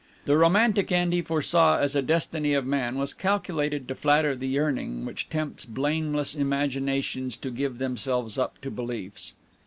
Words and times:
The 0.25 0.35
romantic 0.35 0.91
end 0.91 1.13
he 1.13 1.21
foresaw 1.21 1.77
as 1.77 1.93
the 1.93 2.01
destiny 2.01 2.55
of 2.55 2.65
man 2.65 2.97
was 2.97 3.13
calculated 3.13 3.87
to 3.87 3.93
flatter 3.93 4.35
the 4.35 4.47
yearning 4.47 5.05
which 5.05 5.29
tempts 5.29 5.63
blameless 5.63 6.33
imaginations 6.33 7.37
to 7.37 7.51
give 7.51 7.77
themselves 7.77 8.39
up 8.39 8.59
to 8.61 8.71
beliefs. 8.71 9.35